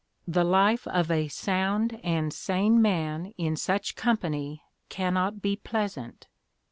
The 0.27 0.43
life 0.43 0.87
of 0.87 1.11
a 1.11 1.27
sound 1.27 1.99
and 2.03 2.33
sane 2.33 2.81
man 2.81 3.35
in 3.37 3.55
such 3.55 3.95
company 3.95 4.63
cannot 4.89 5.43
be 5.43 5.57
pleasant. 5.57 6.25